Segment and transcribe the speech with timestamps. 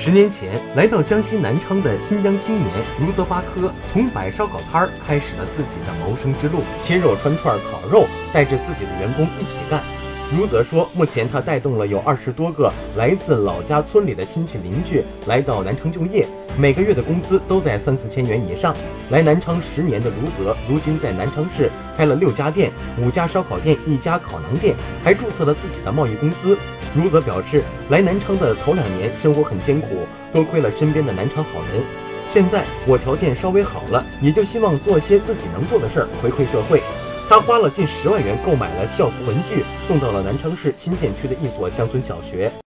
[0.00, 2.68] 十年前，来到江西南昌的新疆青年
[3.00, 6.60] 卢泽巴科，从摆烧烤摊儿开始了自己的谋生之路。
[6.78, 9.82] 切肉、穿串、烤肉，带着自己的员工一起干。
[10.38, 18.72] 卢泽说，目前他带动了有二十多个来自老家村里的亲戚邻居来到南昌就业，每个月的工资都在三四千元以上。
[19.10, 22.70] 来南昌十年的卢泽，如今在南昌市开了六家店，
[23.00, 26.56] 五家烧烤店，一家烤馕店，还注册了自己的贸易公司。
[26.96, 31.82] 卢则表示，来南昌的头两年生活很艰苦，多亏了身边的南昌好人。
[32.26, 36.82] 现在我条件稍微好了，也就希望做些自己能做的事儿，回馈社会。
[37.28, 42.50] 他花了近十万元购买了校服文具，送到了南昌市新建区的一所乡村小学。